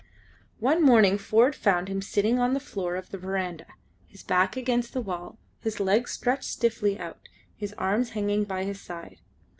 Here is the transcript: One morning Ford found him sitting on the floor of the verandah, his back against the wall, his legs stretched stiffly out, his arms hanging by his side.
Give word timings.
One 0.59 0.81
morning 0.83 1.19
Ford 1.19 1.55
found 1.55 1.87
him 1.87 2.01
sitting 2.01 2.39
on 2.39 2.55
the 2.55 2.59
floor 2.59 2.95
of 2.95 3.11
the 3.11 3.19
verandah, 3.19 3.67
his 4.07 4.23
back 4.23 4.57
against 4.57 4.93
the 4.93 4.99
wall, 5.01 5.37
his 5.59 5.79
legs 5.79 6.09
stretched 6.09 6.45
stiffly 6.45 6.97
out, 6.97 7.29
his 7.55 7.73
arms 7.73 8.09
hanging 8.17 8.45
by 8.45 8.63
his 8.63 8.81
side. 8.81 9.19